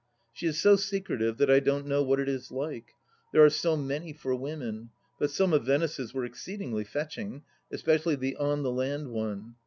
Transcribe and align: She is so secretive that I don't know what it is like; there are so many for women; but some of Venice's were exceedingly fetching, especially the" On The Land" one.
She 0.33 0.47
is 0.47 0.59
so 0.59 0.77
secretive 0.77 1.37
that 1.37 1.51
I 1.51 1.59
don't 1.59 1.85
know 1.85 2.01
what 2.01 2.19
it 2.19 2.27
is 2.27 2.49
like; 2.49 2.95
there 3.31 3.45
are 3.45 3.51
so 3.51 3.77
many 3.77 4.13
for 4.13 4.33
women; 4.33 4.89
but 5.19 5.29
some 5.29 5.53
of 5.53 5.67
Venice's 5.67 6.11
were 6.11 6.25
exceedingly 6.25 6.85
fetching, 6.85 7.43
especially 7.71 8.15
the" 8.15 8.35
On 8.49 8.63
The 8.63 8.71
Land" 8.71 9.09
one. 9.11 9.57